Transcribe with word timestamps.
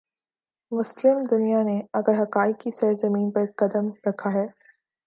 مسلم 0.71 1.21
دنیا 1.31 1.61
نے 1.63 1.81
اگر 1.93 2.21
حقائق 2.23 2.59
کی 2.59 2.71
سرزمین 2.71 3.31
پر 3.31 3.45
قدم 3.57 3.89
رکھا 4.07 4.33
ہے۔ 4.33 4.45